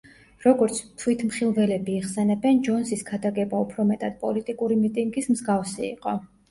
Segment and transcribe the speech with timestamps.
[0.43, 6.23] როგორც თვითმხილველები იხსენებენ, ჯონსის ქადაგება უფრო მეტად პოლიტიკური მიტინგის მსგავსი იყო.